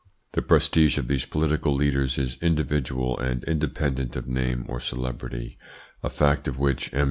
The 0.31 0.41
prestige 0.41 0.97
of 0.97 1.07
these 1.07 1.27
political 1.27 1.75
leaders 1.75 2.17
is 2.17 2.39
individual, 2.41 3.19
and 3.19 3.43
independent 3.43 4.15
of 4.15 4.27
name 4.27 4.65
or 4.67 4.79
celebrity: 4.79 5.59
a 6.01 6.09
fact 6.09 6.47
of 6.47 6.57
which 6.57 6.91
M. 6.91 6.99